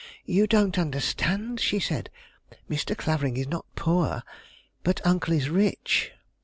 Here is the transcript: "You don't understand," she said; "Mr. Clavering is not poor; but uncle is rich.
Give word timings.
"You 0.25 0.47
don't 0.47 0.79
understand," 0.79 1.59
she 1.59 1.79
said; 1.79 2.09
"Mr. 2.67 2.97
Clavering 2.97 3.37
is 3.37 3.45
not 3.45 3.67
poor; 3.75 4.23
but 4.83 4.99
uncle 5.05 5.31
is 5.35 5.47
rich. 5.47 6.11